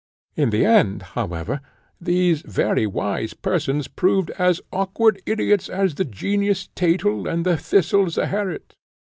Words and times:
In 0.35 0.49
the 0.49 0.65
end, 0.65 1.03
however, 1.13 1.61
these 2.01 2.41
very 2.41 2.87
wise 2.87 3.35
persons 3.35 3.87
proved 3.87 4.31
as 4.31 4.59
awkward 4.73 5.21
ideots 5.27 5.69
as 5.69 5.93
the 5.93 6.05
Genius, 6.05 6.69
Thetel, 6.75 7.27
and 7.27 7.45
the 7.45 7.55
Thistle, 7.55 8.07
Zeherit. 8.09 8.73